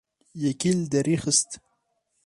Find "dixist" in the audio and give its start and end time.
1.21-1.49